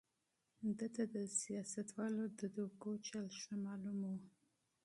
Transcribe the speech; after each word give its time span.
ده 0.77 0.87
ته 0.95 1.03
د 1.15 1.17
سياستوالو 1.41 2.23
د 2.39 2.41
غولولو 2.53 3.03
چل 3.07 3.25
ښه 3.41 3.55
معلوم 3.65 3.97
و. 4.09 4.13